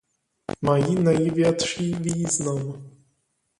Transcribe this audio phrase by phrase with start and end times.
[0.61, 2.91] Mají největší význam.